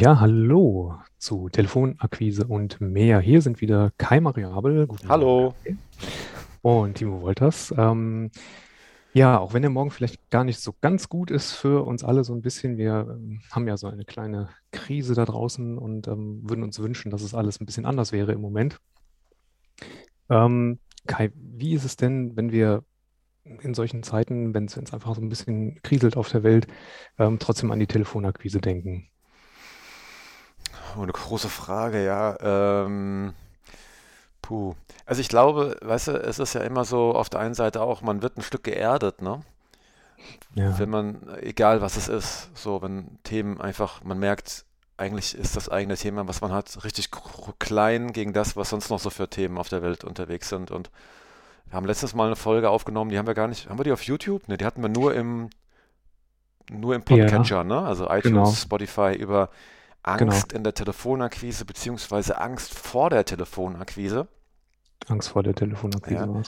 [0.00, 3.18] Ja, hallo zu Telefonakquise und mehr.
[3.18, 5.54] Hier sind wieder Kai Mariabel, guten Morgen, Hallo.
[5.64, 5.76] Kai.
[6.62, 7.74] und Timo Wolters.
[7.76, 8.30] Ähm,
[9.12, 12.22] ja, auch wenn der Morgen vielleicht gar nicht so ganz gut ist für uns alle
[12.22, 12.76] so ein bisschen.
[12.76, 17.10] Wir ähm, haben ja so eine kleine Krise da draußen und ähm, würden uns wünschen,
[17.10, 18.78] dass es alles ein bisschen anders wäre im Moment.
[20.30, 20.78] Ähm,
[21.08, 22.84] Kai, wie ist es denn, wenn wir
[23.42, 26.68] in solchen Zeiten, wenn es wenn es einfach so ein bisschen kriselt auf der Welt,
[27.18, 29.08] ähm, trotzdem an die Telefonakquise denken?
[30.96, 32.36] Oh, eine große Frage, ja.
[32.40, 33.34] Ähm,
[34.42, 34.74] puh.
[35.06, 38.02] Also ich glaube, weißt du, es ist ja immer so auf der einen Seite auch,
[38.02, 39.42] man wird ein Stück geerdet, ne?
[40.54, 44.64] Ja, Wenn man, egal was es ist, so wenn Themen einfach, man merkt,
[44.96, 47.10] eigentlich ist das eigene Thema, was man hat, richtig
[47.58, 50.70] klein gegen das, was sonst noch so für Themen auf der Welt unterwegs sind.
[50.70, 50.90] Und
[51.66, 53.92] wir haben letztes Mal eine Folge aufgenommen, die haben wir gar nicht, haben wir die
[53.92, 54.48] auf YouTube?
[54.48, 55.50] Ne, die hatten wir nur im,
[56.70, 57.80] nur im ja, Podcatcher, ne?
[57.80, 59.50] Also genau, iTunes, Spotify über
[60.16, 60.32] genau.
[60.32, 64.28] Angst in der Telefonakquise beziehungsweise Angst vor der Telefonakquise.
[65.08, 66.42] Angst vor der Telefonakquise Ja,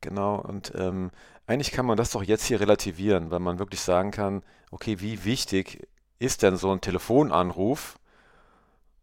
[0.00, 0.36] genau.
[0.36, 1.10] Und ähm,
[1.46, 5.24] eigentlich kann man das doch jetzt hier relativieren, weil man wirklich sagen kann, okay, wie
[5.24, 5.86] wichtig
[6.18, 7.98] ist denn so ein Telefonanruf?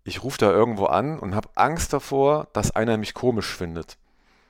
[0.03, 3.97] Ich rufe da irgendwo an und habe Angst davor, dass einer mich komisch findet.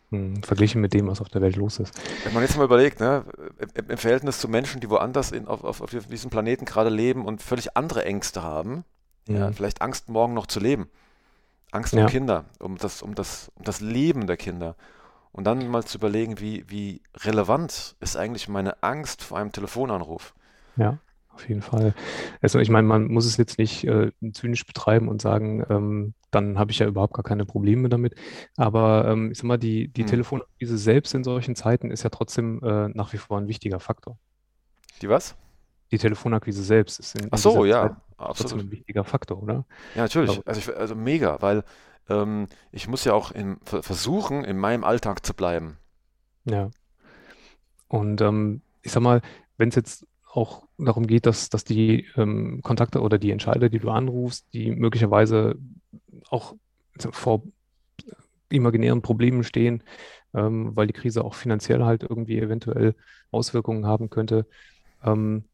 [0.09, 1.93] Hm, verglichen mit dem, was auf der Welt los ist.
[2.23, 3.23] Wenn man jetzt mal überlegt, ne,
[3.75, 7.25] im, im Verhältnis zu Menschen, die woanders in, auf, auf, auf diesem Planeten gerade leben
[7.25, 8.83] und völlig andere Ängste haben,
[9.27, 10.89] ja, Hm, vielleicht Angst, morgen noch zu leben.
[11.71, 14.75] Angst um ja, Kinder, um das, um das, um das Leben der Kinder.
[15.33, 20.33] Und dann mal zu überlegen, wie, wie relevant ist eigentlich meine Angst vor einem Telefonanruf.
[20.75, 20.99] ja,
[21.29, 21.95] auf jeden Fall.
[22.41, 26.59] Also ich meine, man muss es jetzt nicht äh, zynisch betreiben und sagen, ähm, dann
[26.59, 28.15] habe ich ja überhaupt gar keine Probleme damit.
[28.55, 30.05] Aber ähm, ich sag mal, die, die Hm.
[30.05, 34.17] Telefonakquise selbst in solchen Zeiten ist ja trotzdem äh, nach wie vor ein wichtiger Faktor.
[35.01, 35.35] Die was?
[35.93, 38.65] Die Telefonakquise selbst ist in, Ach so, Zeit ja, trotzdem absolut.
[38.65, 39.65] ein wichtiger Faktor, oder?
[39.93, 40.41] Ja, natürlich.
[40.45, 41.63] Also, ich, also mega, weil
[42.09, 45.77] ähm, ich muss ja auch in, ver- versuchen, in meinem Alltag zu bleiben.
[46.45, 46.71] ja.
[47.87, 49.21] Und ähm, ich sag mal,
[49.57, 53.79] wenn es jetzt auch darum geht, dass, dass die ähm, Kontakte oder die Entscheider, die
[53.79, 55.55] du anrufst, die möglicherweise
[56.29, 56.55] auch
[57.11, 57.43] vor
[58.49, 59.83] imaginären Problemen stehen,
[60.33, 62.95] ähm, weil die Krise auch finanziell halt irgendwie eventuell
[63.31, 64.47] Auswirkungen haben könnte,
[65.03, 65.45] ähm,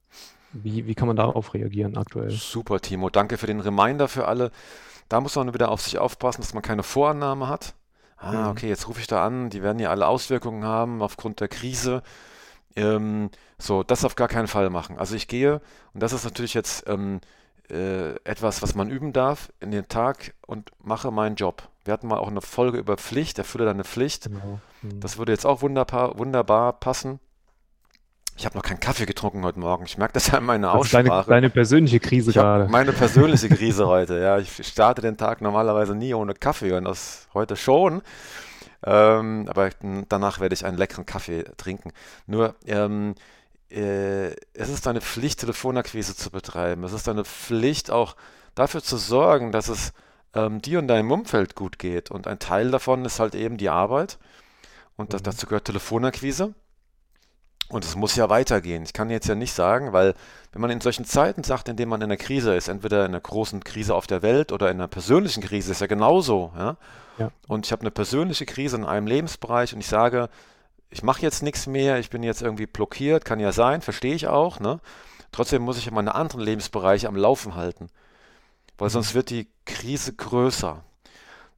[0.54, 2.30] wie, wie kann man darauf reagieren aktuell?
[2.32, 3.10] Super, Timo.
[3.10, 4.52] Danke für den Reminder für alle.
[5.08, 7.74] Da muss man wieder auf sich aufpassen, dass man keine Vorannahme hat.
[8.18, 8.48] Ah, Mhm.
[8.50, 12.04] okay, jetzt rufe ich da an, die werden ja alle Auswirkungen haben aufgrund der Krise.
[12.76, 14.98] Ähm, so, das auf gar keinen Fall machen.
[14.98, 15.62] Also ich gehe,
[15.94, 17.22] und das ist natürlich jetzt ähm,
[17.70, 21.68] äh, etwas, was man üben darf, in den Tag und mache meinen Job.
[21.86, 24.26] Wir hatten mal auch eine Folge über Pflicht, erfülle deine Pflicht.
[24.26, 24.60] Genau.
[24.82, 25.00] Mhm.
[25.00, 27.20] Das würde jetzt auch wunderbar, wunderbar passen.
[28.40, 29.84] Ich habe noch keinen Kaffee getrunken heute Morgen.
[29.84, 31.30] Ich merke das ja in meiner ist deine, Aussprache.
[31.30, 32.70] deine persönliche Krise gerade.
[32.70, 34.18] meine persönliche Krise heute.
[34.18, 38.02] Ja, ich starte den Tag normalerweise nie ohne Kaffee und das heute schon.
[38.86, 39.72] Ähm, aber
[40.08, 41.92] danach werde ich einen leckeren Kaffee trinken.
[42.28, 43.16] Nur, ähm,
[43.70, 46.86] äh, es ist deine Pflicht, Telefonakquise zu betreiben.
[46.86, 48.16] Es ist deine Pflicht, auch
[48.56, 49.92] dafür zu sorgen, dass es
[50.34, 52.10] ähm, dir und deinem Umfeld gut geht.
[52.10, 54.18] Und ein Teil davon ist halt eben die Arbeit.
[54.96, 55.26] Und das, Mhm.
[55.26, 56.54] dazu gehört Telefonakquise.
[57.70, 58.84] Und es muss ja weitergehen.
[58.84, 60.16] Ich kann jetzt ja nicht sagen, weil
[60.52, 63.12] wenn man in solchen Zeiten sagt, in denen man in einer Krise ist, entweder in
[63.12, 66.52] einer großen Krise auf der Welt oder in einer persönlichen Krise, ist ja genauso.
[66.58, 66.78] Ja?
[67.20, 67.32] Ja.
[67.48, 70.30] Und ich habe eine persönliche Krise in einem Lebensbereich und ich sage,
[70.90, 74.28] ich mache jetzt nichts mehr, ich bin jetzt irgendwie blockiert, kann ja sein, verstehe ich
[74.28, 74.60] auch.
[74.60, 74.80] Ne?
[75.32, 77.90] Trotzdem muss ich meine anderen Lebensbereiche am Laufen halten,
[78.80, 78.94] weil Mhm.
[78.94, 80.84] sonst wird die Krise größer.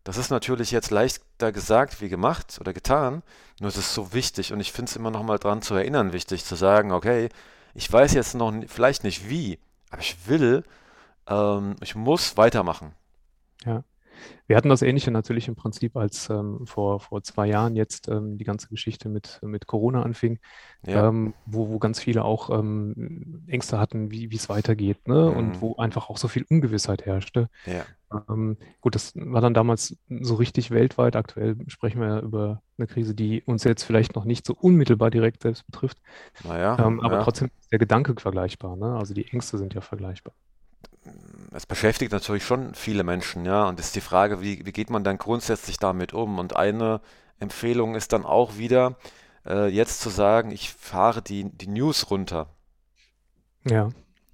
[0.04, 3.22] Das ist natürlich jetzt leichter gesagt wie gemacht oder getan,
[3.60, 6.14] nur es ist so wichtig und ich finde es immer noch mal dran zu erinnern
[6.14, 7.30] wichtig, zu sagen, okay,
[7.74, 9.60] ich weiß jetzt noch vielleicht nicht wie,
[9.92, 10.64] aber ich will,
[11.28, 12.94] ähm, ich muss weitermachen.
[13.64, 13.84] Ja.
[14.48, 18.38] Wir hatten das Ähnliche natürlich im Prinzip, als ähm, vor, vor zwei Jahren jetzt ähm,
[18.38, 20.40] die ganze Geschichte mit, mit Corona anfing,
[20.86, 25.30] Ja, ähm, wo, wo ganz viele auch ähm, Ängste hatten, wie, wie es weitergeht, ne?
[25.30, 27.50] Und mm, wo einfach auch so viel Ungewissheit herrschte.
[27.66, 27.84] ja,
[28.30, 31.16] Ähm, gut, das war dann damals so richtig weltweit.
[31.16, 35.12] Aktuell sprechen wir ja über eine Krise, die uns jetzt vielleicht noch nicht so unmittelbar
[35.12, 36.02] direkt selbst betrifft,
[36.44, 37.24] naja, ähm, aber ja.
[37.24, 38.96] trotzdem ist der Gedanke vergleichbar, ne?
[38.96, 40.34] Also die Ängste sind ja vergleichbar.
[41.54, 44.90] Es beschäftigt natürlich schon viele Menschen, ja, und es ist die Frage, wie, wie geht
[44.90, 46.40] man dann grundsätzlich damit um?
[46.40, 47.02] Und eine
[47.40, 48.96] Empfehlung ist dann auch wieder,
[49.46, 52.48] äh, jetzt zu sagen, ich fahre die, die News runter.
[53.66, 53.90] Ja,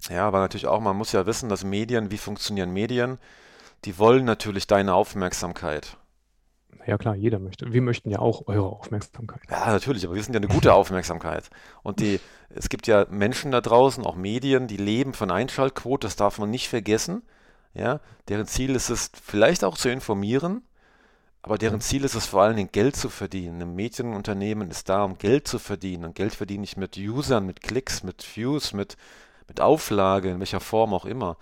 [0.08, 3.18] Ja, aber natürlich auch, man muss ja wissen, dass Medien, wie funktionieren Medien?
[3.84, 5.96] Die wollen natürlich deine Aufmerksamkeit.
[6.86, 7.72] ja klar, jeder möchte.
[7.72, 9.42] Wir möchten ja auch eure Aufmerksamkeit.
[9.50, 11.50] Ja, natürlich, aber wir sind ja eine gute Aufmerksamkeit.
[11.82, 12.20] Und die,
[12.50, 16.50] es gibt ja Menschen da draußen, auch Medien, die leben von Einschaltquote, das darf man
[16.50, 17.22] nicht vergessen.
[17.74, 20.62] ja, deren Ziel ist es, vielleicht auch zu informieren,
[21.42, 23.62] aber deren Ziel ist es vor allen Dingen Geld zu verdienen.
[23.62, 26.04] Ein Medienunternehmen ist da, um Geld zu verdienen.
[26.04, 28.96] Und Geld verdiene ich mit Usern, mit Klicks, mit Views, mit,
[29.46, 31.36] mit Auflage, in welcher Form auch immer.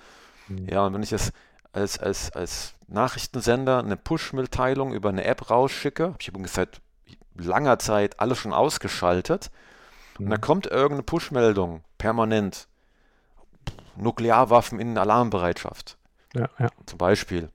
[0.49, 0.69] Mhm.
[0.69, 1.33] Ja, und wenn ich es
[1.77, 6.81] als, als, als Nachrichtensender eine Push-Mitteilung über eine App rausschicke, habe ich übrigens seit
[7.35, 9.51] langer Zeit alles schon ausgeschaltet,
[10.19, 10.25] mhm.
[10.25, 12.69] und dann kommt irgendeine Push-Meldung permanent.
[13.97, 15.97] Nuklearwaffen in Alarmbereitschaft.
[16.35, 16.69] Ja, ja.
[16.85, 17.49] Zum Beispiel.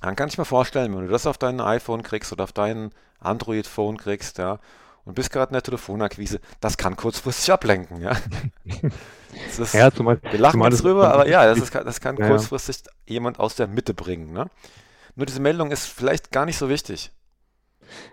[0.00, 2.90] Dann kann ich mir vorstellen, wenn du das auf dein iPhone kriegst oder auf dein
[3.20, 4.58] Android-Phone kriegst, ja,
[5.04, 8.12] und bist gerade in der Telefonakquise, das kann kurzfristig ablenken, ja.
[9.58, 12.26] Ist, ja zumal, wir lachen zumal jetzt drüber, aber ja, das, ist, das kann ja,
[12.26, 14.50] kurzfristig jemand aus der Mitte bringen, ne?
[15.14, 17.12] Nur diese Meldung ist vielleicht gar nicht so wichtig.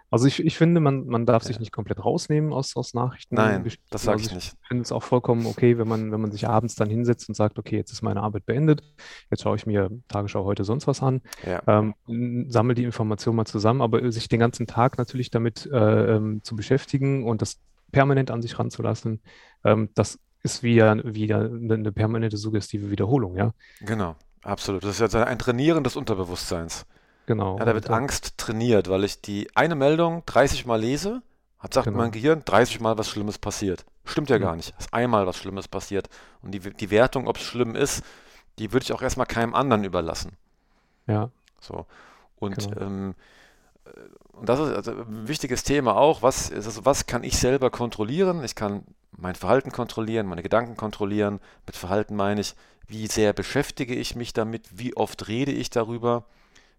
[0.09, 3.35] Also ich, ich finde, man, man darf sich nicht komplett rausnehmen aus, aus Nachrichten.
[3.35, 4.53] Nein, das sage also ich nicht.
[4.61, 7.35] Ich finde es auch vollkommen okay, wenn man, wenn man sich abends dann hinsetzt und
[7.35, 8.83] sagt, okay, jetzt ist meine Arbeit beendet,
[9.29, 11.61] jetzt schaue ich mir Tagesschau heute sonst was an, ja.
[11.67, 16.41] ähm, sammle die Information mal zusammen, aber sich den ganzen Tag natürlich damit äh, ähm,
[16.43, 17.59] zu beschäftigen und das
[17.91, 19.21] permanent an sich ranzulassen,
[19.63, 23.51] ähm, das ist wieder, wieder eine permanente suggestive Wiederholung, ja.
[23.81, 24.83] Genau, absolut.
[24.83, 26.85] Das ist ja ein Trainieren des Unterbewusstseins.
[27.27, 27.59] Genau.
[27.59, 31.21] Ja, da wird Angst trainiert, weil ich die eine Meldung 30 Mal lese,
[31.59, 31.97] hat sagt genau.
[31.97, 33.85] mein Gehirn 30 Mal was Schlimmes passiert.
[34.05, 34.43] Stimmt ja mhm.
[34.43, 34.73] gar nicht.
[34.79, 36.09] Es ist einmal was Schlimmes passiert.
[36.41, 38.01] Und die, die Wertung, ob es schlimm ist,
[38.57, 40.37] die würde ich auch erstmal keinem anderen überlassen.
[41.05, 41.29] Ja.
[41.59, 41.85] So.
[42.37, 42.81] Und, genau.
[42.81, 43.15] ähm,
[43.83, 43.89] äh,
[44.31, 46.21] und das ist also ein wichtiges Thema auch.
[46.21, 48.41] Was, also was kann ich selber kontrollieren?
[48.45, 51.41] Ich kann mein Verhalten kontrollieren, meine Gedanken kontrollieren.
[51.65, 52.55] Mit Verhalten meine ich,
[52.87, 56.23] wie sehr beschäftige ich mich damit, wie oft rede ich darüber.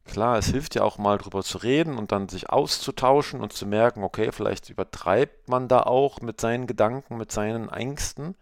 [0.08, 3.66] Klar, es hilft ja auch mal drüber zu reden und dann sich auszutauschen und zu
[3.66, 8.34] merken, okay, vielleicht übertreibt man da auch mit seinen Gedanken, mit seinen Ängsten,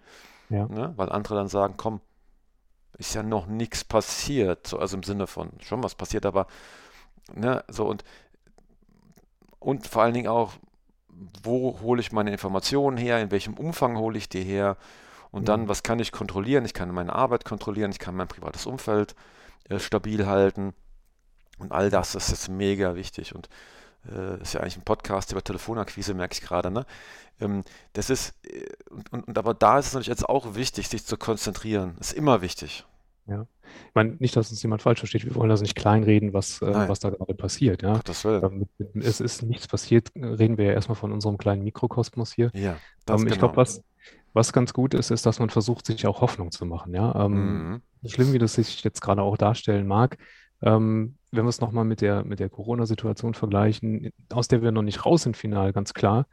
[0.49, 0.67] ja.
[0.67, 0.93] ne?
[0.97, 2.01] weil andere dann sagen, komm,
[2.99, 6.47] ist ja noch nichts passiert, so, also im Sinne von schon was passiert, aber
[7.35, 8.05] ne, so und
[9.59, 10.53] und vor allen Dingen auch,
[11.43, 14.77] wo hole ich meine Informationen her, in welchem Umfang hole ich die her
[15.33, 15.57] und ja.
[15.57, 16.65] dann, was kann ich kontrollieren?
[16.65, 19.17] Ich kann meine Arbeit kontrollieren, ich kann mein privates Umfeld
[19.69, 20.75] äh, stabil halten
[21.58, 23.35] und all das, das ist mega wichtig.
[23.35, 23.49] Und
[24.11, 26.70] äh, ist ja eigentlich ein Podcast über Telefonakquise, merke ich gerade.
[26.70, 26.87] Ne?
[27.41, 28.67] Ähm, das ist, äh,
[29.11, 31.97] und, und, aber da ist es natürlich jetzt auch wichtig, sich zu konzentrieren.
[32.00, 32.85] Ist immer wichtig.
[33.26, 33.47] Ja.
[33.88, 35.25] Ich meine, nicht, dass uns jemand falsch versteht.
[35.25, 37.82] Wir wollen also nicht kleinreden, was, äh, was da gerade passiert.
[37.82, 37.99] Ja?
[38.05, 38.41] Das will.
[38.44, 38.69] Ähm,
[39.03, 42.50] es ist nichts passiert, reden wir ja erstmal von unserem kleinen Mikrokosmos hier.
[42.55, 43.47] Ja, das ähm, ich genau.
[43.47, 43.82] glaube, was,
[44.32, 46.94] was ganz gut ist, ist, dass man versucht, sich auch Hoffnung zu machen.
[46.94, 47.25] Ja?
[47.25, 47.82] Ähm, mhm.
[48.08, 50.19] Schlimm, wie das sich jetzt gerade auch darstellen mag,
[50.62, 54.82] ähm, wenn wir es nochmal mit der, mit der Corona-Situation vergleichen, aus der wir noch
[54.82, 56.26] nicht raus sind final, ganz klar.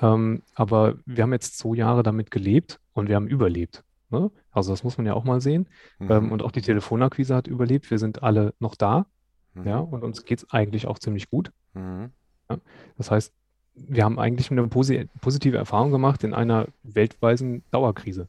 [0.00, 3.84] Ähm, aber wir haben jetzt zwei Jahre damit gelebt und wir haben überlebt.
[4.10, 4.30] Ne?
[4.52, 5.68] Also das muss man ja auch mal sehen.
[5.98, 6.10] Mhm.
[6.10, 7.90] Ähm, und auch die Telefonakquise hat überlebt.
[7.90, 9.06] Wir sind alle noch da.
[9.54, 9.66] Mhm.
[9.66, 11.52] Ja, und uns geht es eigentlich auch ziemlich gut.
[11.74, 12.10] Mhm.
[12.48, 12.58] Ja?
[12.96, 13.32] Das heißt,
[13.74, 18.28] wir haben eigentlich eine posi positive Erfahrung gemacht in einer weltweiten Dauerkrise.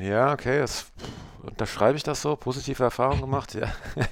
[0.00, 0.86] Ja, okay, das
[1.42, 2.36] unterschreibe ich das so?
[2.36, 3.54] Positive Erfahrungen gemacht?
[3.54, 3.68] Ja.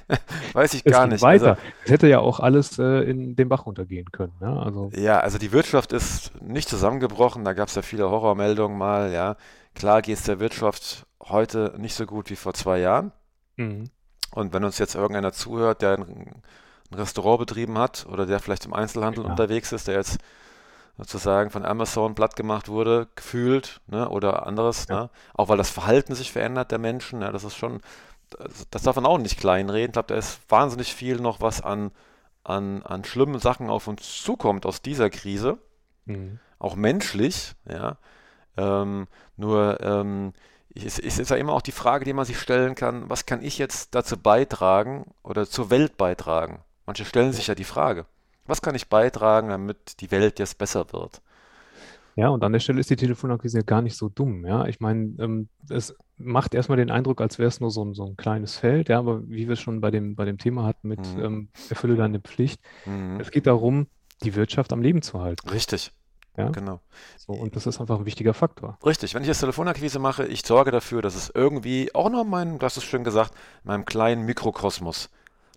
[0.53, 1.23] Weiß ich gar nicht.
[1.23, 1.51] Weiter.
[1.51, 4.35] Also, es hätte ja auch alles äh, in den Bach runtergehen können.
[4.41, 4.59] Ja?
[4.59, 7.45] Also, ja, also die Wirtschaft ist nicht zusammengebrochen.
[7.45, 9.13] Da gab es ja viele Horrormeldungen mal.
[9.13, 9.37] Ja,
[9.75, 13.13] klar geht es der Wirtschaft heute nicht so gut wie vor zwei Jahren.
[13.57, 13.91] Mhm.
[14.33, 16.43] Und wenn uns jetzt irgendeiner zuhört, der ein,
[16.91, 19.31] ein Restaurant betrieben hat oder der vielleicht im Einzelhandel ja.
[19.31, 20.19] unterwegs ist, der jetzt
[20.99, 25.03] sozusagen von Amazon platt gemacht wurde, gefühlt, ne, oder anderes, ja.
[25.03, 25.11] ne?
[25.35, 27.31] Auch weil das Verhalten sich verändert der Menschen, ne?
[27.31, 27.81] das ist schon,
[28.31, 29.91] das, das darf man auch nicht kleinreden.
[29.91, 31.93] Ich glaube, da ist wahnsinnig viel noch, was an,
[32.43, 35.59] an, an schlimmen Sachen auf uns zukommt aus dieser Krise.
[36.05, 36.41] Mhm.
[36.59, 37.97] Auch menschlich, ja.
[38.57, 40.33] Ähm, nur ähm,
[40.75, 43.59] es ist ja immer auch die Frage, die man sich stellen kann, was kann ich
[43.59, 46.61] jetzt dazu beitragen oder zur Welt beitragen?
[46.87, 48.07] Manche stellen sich ja die Frage.
[48.49, 51.21] Was kann ich beitragen, damit die Welt jetzt besser wird?
[52.17, 54.45] Ja, und an der Stelle ist die Telefonakquise ja gar nicht so dumm.
[54.45, 57.95] Ja, ich meine, ähm, es macht erstmal den Eindruck, als wäre es nur so ein,
[57.95, 58.89] so ein kleines Feld.
[58.89, 61.25] Ja, aber wie wir es schon bei dem, bei dem Thema hatten mit mhm.
[61.25, 63.21] ähm, erfülle deine Pflicht, mhm.
[63.21, 63.87] es geht darum,
[64.25, 65.49] die Wirtschaft am Leben zu halten.
[65.49, 65.93] Richtig.
[66.37, 66.81] Ja, genau.
[67.19, 68.79] So, und das ist einfach ein wichtiger Faktor.
[68.85, 69.15] Richtig.
[69.15, 72.65] Wenn ich jetzt Telefonakquise mache, ich sorge dafür, dass es irgendwie auch noch mein, du
[72.65, 75.11] hast es schön gesagt, in meinem kleinen Mikrokosmos,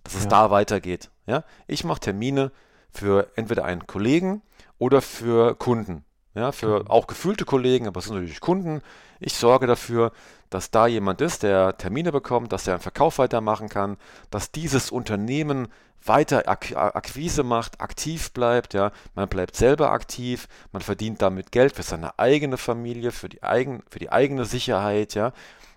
[0.04, 0.30] dass es ja.
[0.30, 1.10] da weitergeht.
[1.26, 2.52] Ja, ich mache Termine
[2.92, 4.42] für entweder einen Kollegen
[4.78, 6.04] oder für Kunden.
[6.34, 6.90] ja, für Genau.
[6.90, 8.80] auch gefühlte Kollegen, aber es sind natürlich Kunden.
[9.20, 10.12] Ich sorge dafür,
[10.48, 13.98] dass da jemand ist, der Termine bekommt, dass der einen Verkauf weitermachen kann,
[14.30, 15.68] dass dieses Unternehmen
[16.04, 21.74] weiter Ak Akquise macht, aktiv bleibt, ja, man bleibt selber aktiv, man verdient damit Geld
[21.76, 25.32] für seine eigene Familie, für die eigen, für die eigene Sicherheit, ja.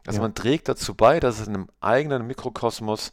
[0.07, 3.11] Also Ja, man trägt dazu bei, dass es in einem eigenen Mikrokosmos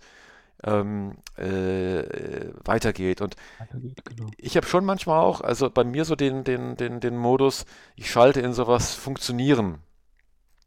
[0.64, 3.20] ähm, äh, weitergeht.
[3.20, 4.30] Und weitergeht, genau.
[4.36, 7.64] ich habe schon manchmal auch, also bei mir so den, den, den, den Modus,
[7.96, 9.78] ich schalte in sowas Funktionieren.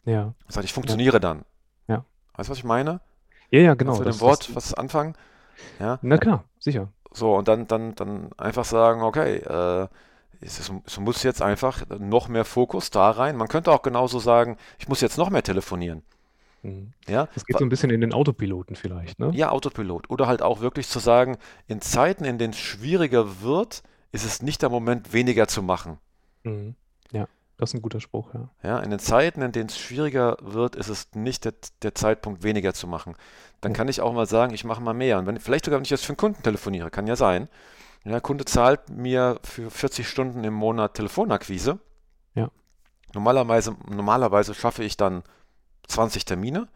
[0.06, 1.46] Ja, Das heißt, ich ja, funktioniere dann.
[1.88, 2.06] ja.
[2.36, 3.02] Weißt du, was ich meine?
[3.50, 3.94] Ja, ja, genau.
[3.94, 5.16] du mit dem Wort was anfangen?
[5.80, 6.00] Ja.
[6.02, 6.90] na klar, sicher.
[7.12, 9.88] So, und dann, dann, dann einfach sagen, okay, äh,
[10.42, 13.38] es, ist, es muss jetzt einfach noch mehr Fokus da rein.
[13.38, 16.04] Man könnte auch genauso sagen, ich muss jetzt noch mehr telefonieren.
[16.66, 16.94] Mhm.
[17.08, 19.32] Ja, Das geht so ein bisschen in den Autopiloten vielleicht, ne?
[19.34, 20.10] ja, Autopilot.
[20.10, 24.42] Oder halt auch wirklich zu sagen, in Zeiten, in denen es schwieriger wird, ist es
[24.42, 26.00] nicht der Moment, weniger zu machen.
[26.44, 26.76] Mhm.
[27.12, 28.50] Ja, das ist ein guter Spruch, ja.
[28.64, 31.54] Ja, in den Zeiten, in denen es schwieriger wird, ist es nicht der,
[31.84, 33.16] der Zeitpunkt, weniger zu machen.
[33.62, 35.20] Dann Ja, kann ich auch mal sagen, ich mache mal mehr.
[35.20, 37.48] Und wenn, vielleicht sogar, wenn ich jetzt für einen Kunden telefoniere, kann ja sein.
[38.04, 41.80] Ja, der Kunde zahlt mir für 40 Stunden im Monat Telefonakquise.
[42.34, 42.50] ja.
[43.14, 45.24] Normalerweise, normalerweise schaffe ich dann
[45.88, 46.68] 20 Termine.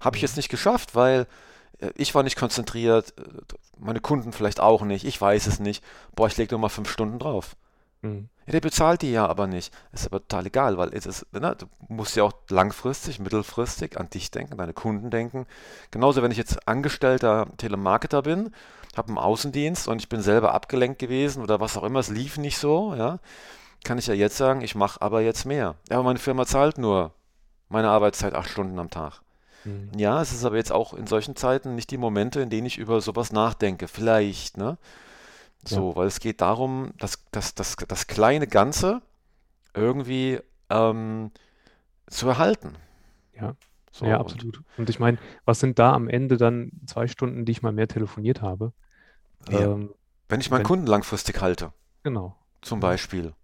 [0.00, 0.38] Habe ich jetzt Mhm.
[0.40, 1.26] nicht geschafft, weil
[1.80, 3.22] äh, ich war nicht konzentriert, äh,
[3.78, 5.82] meine Kunden vielleicht auch nicht, ich weiß es nicht.
[6.14, 7.56] Boah, ich lege nur mal fünf Stunden drauf.
[8.02, 8.28] Mhm.
[8.46, 9.72] Ja, der bezahlt die ja aber nicht.
[9.92, 14.10] Ist aber total egal, weil es ist, ne, du musst ja auch langfristig, mittelfristig an
[14.10, 15.46] dich denken, deine Kunden denken.
[15.90, 18.50] Genauso, wenn ich jetzt angestellter Telemarketer bin,
[18.96, 22.36] habe einen Außendienst und ich bin selber abgelenkt gewesen oder was auch immer, es lief
[22.36, 23.18] nicht so, ja,
[23.82, 25.74] kann ich ja jetzt sagen, ich mache aber jetzt mehr.
[25.88, 27.12] Ja, aber meine Firma zahlt nur
[27.74, 29.22] meine Arbeitszeit acht Stunden am Tag.
[29.64, 29.94] Mhm.
[29.96, 32.78] Ja, es ist aber jetzt auch in solchen Zeiten nicht die Momente, in denen ich
[32.78, 33.88] über sowas nachdenke.
[33.88, 34.78] Vielleicht, ne?
[35.68, 39.02] Ja, So, weil es geht darum, das, das, das, das kleine Ganze
[39.74, 40.40] irgendwie
[40.70, 41.32] ähm,
[42.08, 42.76] zu erhalten.
[43.32, 43.56] ja,
[43.92, 44.62] So, ja, und absolut.
[44.76, 47.88] Und ich meine, was sind da am Ende dann zwei Stunden, die ich mal mehr
[47.88, 48.72] telefoniert habe?
[49.48, 49.94] ja, Ähm,
[50.28, 53.34] wenn ich meinen wenn, Kunden langfristig halte, genau, zum Beispiel,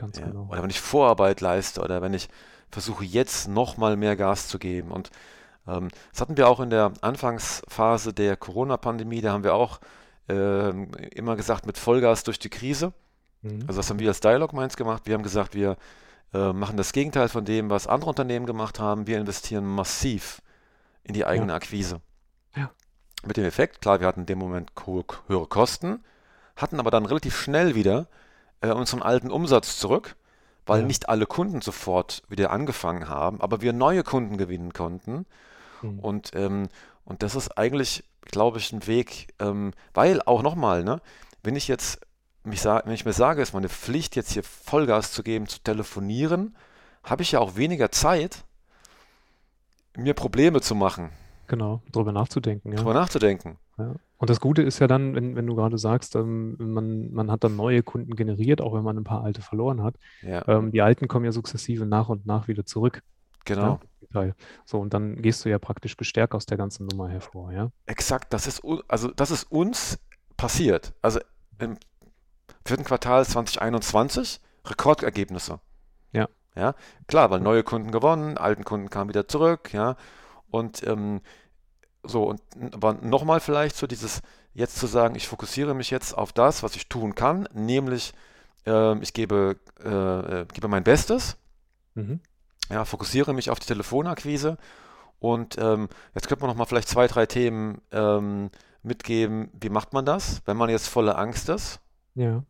[0.00, 0.48] ganz ja, genau.
[0.50, 2.28] oder wenn ich Vorarbeit leiste oder wenn ich
[2.70, 4.90] versuche, jetzt nochmal mehr Gas zu geben.
[4.90, 5.10] Und
[5.66, 9.80] ähm, das hatten wir auch in der Anfangsphase der Corona-Pandemie, da haben wir auch
[10.28, 12.92] ähm, immer gesagt, mit Vollgas durch die Krise.
[13.42, 13.64] Mhm.
[13.66, 15.02] Also das haben wir als Dialog Minds gemacht.
[15.06, 15.76] Wir haben gesagt, wir
[16.32, 19.06] äh, machen das Gegenteil von dem, was andere Unternehmen gemacht haben.
[19.06, 20.42] Wir investieren massiv
[21.02, 22.00] in die Ja, eigene Akquise.
[22.56, 22.70] ja,
[23.26, 24.72] Mit dem Effekt, klar, wir hatten in dem Moment
[25.26, 26.04] höhere Kosten,
[26.56, 28.06] hatten aber dann relativ schnell wieder
[28.60, 30.16] äh, unseren alten Umsatz zurück,
[30.66, 30.86] weil ja.
[30.86, 35.26] nicht alle Kunden sofort wieder angefangen haben, aber wir neue Kunden gewinnen konnten.
[35.82, 35.98] Mhm.
[35.98, 36.68] Und, ähm,
[37.04, 41.00] und das ist eigentlich, glaube ich, ein Weg, ähm, weil auch nochmal, ne,
[41.42, 42.00] wenn ich jetzt
[42.42, 45.58] mich wenn ich mir sage, es ist meine Pflicht, jetzt hier Vollgas zu geben, zu
[45.58, 46.56] telefonieren,
[47.04, 48.44] habe ich ja auch weniger Zeit,
[49.94, 51.10] mir Probleme zu machen,
[51.50, 52.76] Genau, drüber nachzudenken, ja.
[52.76, 53.58] drüber nachzudenken.
[53.80, 53.94] Ja.
[54.18, 57.42] Und das Gute ist ja dann, wenn, wenn du gerade sagst, ähm, man, man hat
[57.42, 59.94] dann neue Kunden generiert, auch wenn man ein paar alte verloren hat.
[60.22, 63.02] Ja, Ähm, die alten kommen ja sukzessive nach und nach wieder zurück.
[63.48, 63.80] Ja, genau.
[64.12, 64.34] Teil.
[64.64, 67.70] So, und dann gehst du ja praktisch gestärkt aus der ganzen Nummer hervor, ja.
[67.86, 69.98] Exakt, das ist, also das ist uns
[70.36, 70.92] passiert.
[71.00, 71.20] Also
[71.58, 71.76] im
[72.64, 75.60] vierten Quartal 2021 Rekordergebnisse.
[76.12, 76.74] Ja, Ja,
[77.06, 79.96] klar, weil neue Kunden gewonnen, alten Kunden kamen wieder zurück, ja.
[80.50, 81.20] Und ähm,
[82.02, 82.40] so, und
[82.72, 84.22] aber nochmal vielleicht so dieses,
[84.54, 88.14] jetzt zu sagen, ich fokussiere mich jetzt auf das, was ich tun kann, nämlich
[88.66, 91.36] ähm, ich gebe, äh, äh, gebe mein Bestes,
[91.94, 92.20] mhm.
[92.70, 94.58] ja, fokussiere mich auf die Telefonakquise
[95.18, 98.50] und ähm, jetzt könnte man noch mal vielleicht zwei, drei Themen ähm,
[98.82, 99.50] mitgeben.
[99.52, 101.80] Wie macht man das, wenn man jetzt voller Angst ist?
[102.14, 102.42] Ja,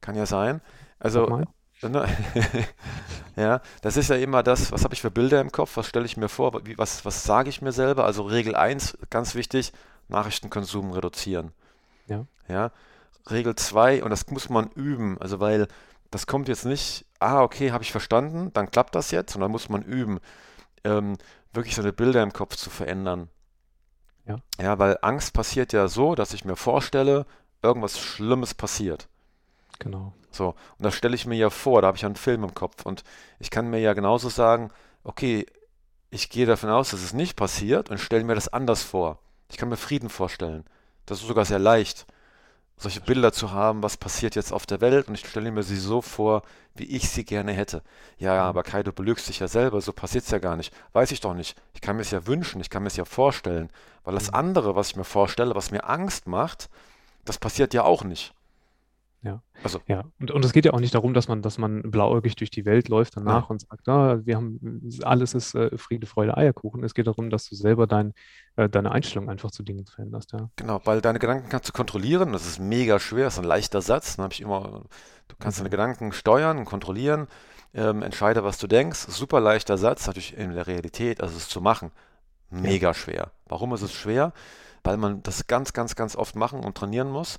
[0.00, 0.60] Kann ja sein.
[0.98, 1.42] Also,
[3.36, 6.06] ja, das ist ja immer das, was habe ich für Bilder im Kopf, was stelle
[6.06, 8.04] ich mir vor, was, was sage ich mir selber?
[8.04, 9.72] Also Regel eins ganz wichtig,
[10.08, 11.52] Nachrichtenkonsum reduzieren.
[12.06, 12.70] Ja, Ja,
[13.30, 15.68] Regel 2, und das muss man üben, also weil
[16.10, 19.50] das kommt jetzt nicht, ah, okay, habe ich verstanden, dann klappt das jetzt, und dann
[19.50, 20.20] muss man üben,
[20.84, 21.16] ähm,
[21.52, 23.28] wirklich seine Bilder im Kopf zu verändern.
[24.26, 27.26] ja, Ja, weil Angst passiert ja so, dass ich mir vorstelle,
[27.62, 29.08] irgendwas Schlimmes passiert.
[29.82, 30.12] Genau.
[30.30, 30.48] So,
[30.78, 32.84] und das stelle ich mir ja vor, da habe ich ja einen Film im Kopf
[32.86, 33.02] und
[33.38, 34.70] ich kann mir ja genauso sagen,
[35.04, 35.46] okay,
[36.10, 39.18] ich gehe davon aus, dass es nicht passiert und stelle mir das anders vor.
[39.50, 40.64] Ich kann mir Frieden vorstellen.
[41.06, 42.06] Das ist sogar sehr leicht,
[42.78, 45.76] solche Bilder zu haben, was passiert jetzt auf der Welt und ich stelle mir sie
[45.76, 46.42] so vor,
[46.74, 47.82] wie ich sie gerne hätte.
[48.18, 48.40] Ja, Mhm.
[48.40, 50.72] aber Kai, du belügst dich ja selber, so passiert es ja gar nicht.
[50.92, 51.56] Weiß ich doch nicht.
[51.74, 53.68] Ich kann mir es ja wünschen, ich kann mir es ja vorstellen,
[54.04, 54.36] weil das Mhm.
[54.36, 56.70] andere, was ich mir vorstelle, was mir Angst macht,
[57.24, 58.32] das passiert ja auch nicht.
[59.24, 60.02] Ja, Also, ja.
[60.18, 62.64] Und, und es geht ja auch nicht darum, dass man, dass man blauäugig durch die
[62.64, 66.82] Welt läuft danach und sagt, ah, wir haben, alles ist äh, Friede, Freude, Eierkuchen.
[66.82, 68.14] Es geht darum, dass du selber dein,
[68.56, 70.50] äh, deine Einstellung einfach zu Dingen veränderst, ja.
[70.56, 72.32] genau, weil deine Gedanken kannst du kontrollieren.
[72.32, 74.16] Das ist mega schwer, das ist ein leichter Satz.
[74.16, 74.86] Dann habe ich immer,
[75.28, 75.72] du kannst deine Mhm.
[75.72, 77.28] Gedanken steuern und kontrollieren.
[77.74, 78.98] Ähm, entscheide, was du denkst.
[79.08, 81.92] Super leichter Satz, natürlich in der Realität, also es zu machen,
[82.50, 83.30] Ja, mega schwer.
[83.46, 84.32] Warum ist es schwer?
[84.82, 87.38] Weil man das ganz, ganz, ganz oft machen und trainieren muss.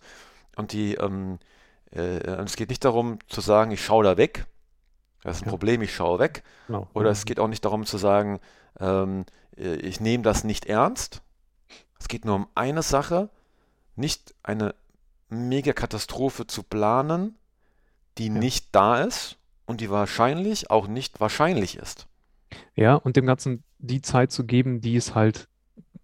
[0.56, 1.38] Und die, ähm, äh,
[1.96, 4.46] und es geht nicht darum zu sagen, ich schaue da weg.
[5.22, 6.44] Das ist ein ja, Problem, ich schaue weg.
[6.68, 6.88] genau.
[6.94, 8.40] Oder es geht auch nicht darum zu sagen,
[8.80, 9.26] ähm,
[9.58, 11.22] äh, ich nehme das nicht ernst.
[12.00, 13.30] Es geht nur um eine Sache,
[13.96, 14.76] nicht eine
[15.30, 17.36] Megakatastrophe zu planen,
[18.18, 18.34] die Ja.
[18.34, 22.08] nicht da ist und die wahrscheinlich auch nicht wahrscheinlich ist.
[22.76, 25.48] Ja, und dem Ganzen die Zeit zu geben, die es halt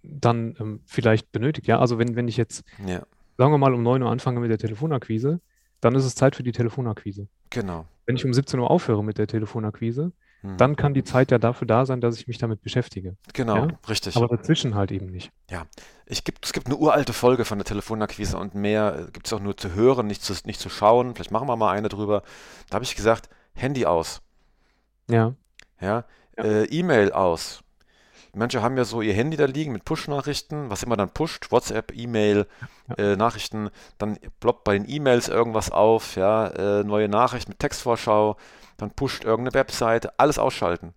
[0.02, 1.68] dann ähm, vielleicht benötigt.
[1.68, 3.04] Ja, also wenn, wenn ich jetzt, Ja,
[3.38, 5.42] sagen wir mal, um 9 Uhr anfange mit der Telefonakquise,
[5.82, 7.28] dann ist es Zeit für die Telefonakquise.
[7.50, 7.86] genau.
[8.06, 10.56] Wenn ich um 17 Uhr aufhöre mit der Telefonakquise, Hm.
[10.58, 13.18] dann kann die Zeit ja dafür da sein, dass ich mich damit beschäftige.
[13.34, 14.16] Genau, Ja, richtig.
[14.16, 15.32] aber dazwischen halt eben nicht.
[15.52, 15.66] Ja,
[16.06, 19.42] ich gibt, es gibt eine uralte Folge von der Telefonakquise und mehr gibt es auch
[19.42, 21.14] nur zu hören, nicht zu, nicht zu schauen.
[21.14, 22.24] Vielleicht machen wir mal eine drüber.
[22.70, 24.22] Da habe ich gesagt, Handy aus,
[25.10, 25.36] Ja,
[25.82, 26.06] ja,
[26.38, 27.62] ja, äh, E-Mail aus.
[28.34, 31.92] Manche haben ja so ihr Handy da liegen mit Push-Nachrichten, was immer dann pusht, WhatsApp,
[31.96, 32.48] E-Mail,
[32.88, 37.60] ja, äh, Nachrichten, dann ploppt bei den E-Mails irgendwas auf, ja, äh, neue Nachricht mit
[37.60, 38.38] Textvorschau,
[38.78, 40.94] dann pusht irgendeine Webseite, alles ausschalten.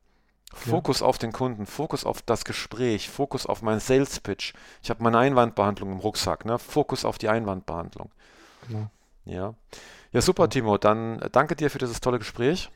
[0.65, 4.53] ja, Fokus auf den Kunden, Fokus auf das Gespräch, Fokus auf meinen Sales Pitch.
[4.83, 6.59] Ich habe meine Einwandbehandlung im Rucksack, ne?
[6.59, 8.11] Fokus auf die Einwandbehandlung.
[8.67, 8.91] genau.
[9.25, 9.55] Ja.
[10.13, 10.49] Ja, super, Ja.
[10.49, 10.79] Timo.
[10.79, 12.71] Dann äh, danke dir für dieses tolle Gespräch.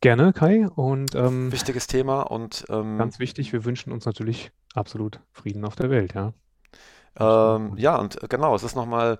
[0.00, 0.68] Gerne, Kai.
[0.68, 5.74] Und ähm, Wichtiges Thema und ähm, ganz wichtig, wir wünschen uns natürlich absolut Frieden auf
[5.74, 6.32] der Welt, ja.
[7.18, 9.18] Ähm, ja, und äh, genau, es ist nochmal,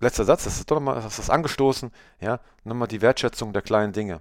[0.00, 3.92] letzter Satz, das ist doch nochmal, das ist angestoßen, ja, nochmal die Wertschätzung der kleinen
[3.92, 4.20] Dinge.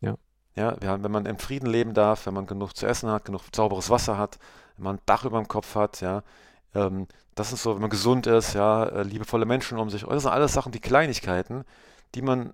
[0.00, 0.14] Ja,
[0.54, 3.24] Ja, wir haben, wenn man im Frieden leben darf, wenn man genug zu essen hat,
[3.24, 4.38] genug sauberes Wasser hat,
[4.76, 6.22] wenn man ein Dach über dem Kopf hat, ja,
[6.76, 10.22] ähm, das ist so, wenn man gesund ist, ja, äh, liebevolle Menschen um sich, das
[10.22, 11.64] sind alles Sachen, die Kleinigkeiten,
[12.14, 12.52] die man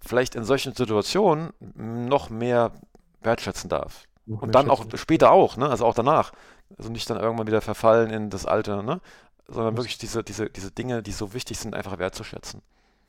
[0.00, 2.72] vielleicht in solchen Situationen noch mehr
[3.20, 4.04] wertschätzen darf.
[4.26, 5.68] noch Und dann auch später auch, ne?
[5.68, 6.32] Also auch danach.
[6.76, 9.00] Also nicht dann irgendwann wieder verfallen in das Alte, ne?
[9.46, 12.62] Sondern wirklich diese, diese, diese Dinge, die so wichtig sind, einfach wertzuschätzen.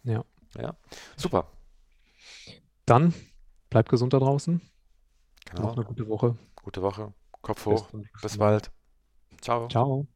[0.03, 0.23] Ja.
[0.57, 0.75] Ja,
[1.15, 1.45] super.
[2.85, 3.13] Dann
[3.69, 4.55] bleibt gesund da draußen.
[4.55, 5.73] Noch Genau.
[5.73, 6.35] eine gute Woche.
[6.55, 7.13] Gute Woche.
[7.41, 7.87] Kopf Bis hoch.
[8.21, 8.45] Bis Mal.
[8.51, 8.71] bald.
[9.41, 9.67] Ciao.
[9.67, 10.07] Ciao.